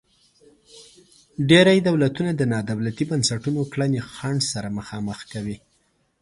ډیری 1.49 1.79
دولتونه 1.89 2.31
د 2.35 2.41
نا 2.51 2.59
دولتي 2.71 3.03
بنسټونو 3.11 3.61
کړنې 3.73 3.99
خنډ 4.13 4.39
سره 4.53 4.67
مخامخ 4.77 5.19
کوي. 5.31 5.57